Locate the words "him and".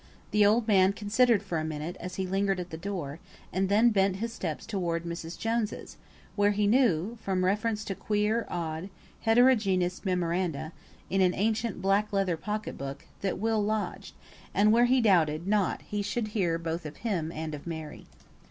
17.05-17.53